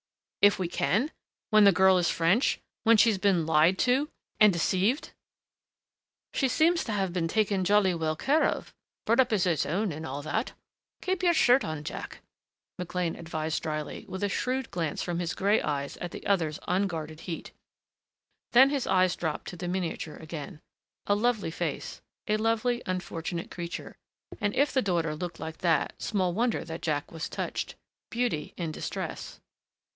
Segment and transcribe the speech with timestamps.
[0.41, 1.11] "If we can?
[1.51, 2.59] When the girl is French?
[2.81, 5.11] When she's been lied to and deceived?"
[6.33, 8.73] "She seems to have been taken jolly well care of.
[9.05, 10.53] Brought up as his own and all that.
[11.03, 12.23] Keep your shirt on, Jack,"
[12.79, 17.19] McLean advised dryly with a shrewd glance from his gray eyes at the other's unguarded
[17.29, 17.51] heat.
[18.53, 20.59] Then his eyes dropped to the miniature again.
[21.05, 22.01] A lovely face.
[22.27, 23.95] A lovely unfortunate creature....
[24.39, 27.75] And if the daughter looked like that, small wonder that Jack was touched....
[28.09, 29.39] Beauty in distress.